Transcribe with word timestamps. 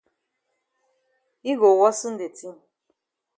Yi 1.45 1.53
go 1.59 1.69
worsen 1.79 2.13
de 2.19 2.27
tin. 2.37 2.55